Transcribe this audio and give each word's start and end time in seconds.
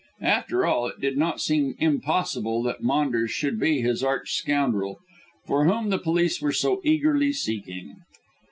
After 0.23 0.65
all, 0.65 0.87
it 0.87 0.99
did 0.99 1.15
not 1.15 1.39
seem 1.39 1.75
impossible 1.77 2.63
that 2.63 2.81
Maunders 2.81 3.29
should 3.29 3.59
be 3.59 3.83
this 3.83 4.01
arch 4.01 4.31
scoundrel, 4.31 4.97
for 5.45 5.65
whom 5.65 5.91
the 5.91 5.99
police 5.99 6.41
were 6.41 6.51
so 6.53 6.81
eagerly 6.83 7.31
seeking. 7.31 7.97